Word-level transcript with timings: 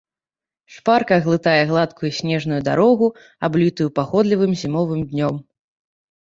Шпарка 0.75 1.17
глытае 1.27 1.59
гладкую 1.71 2.09
снежную 2.19 2.61
дарогу, 2.69 3.07
аблітую 3.49 3.87
пагодлівым 4.01 4.51
зімовым 4.63 5.01
днём. 5.13 5.35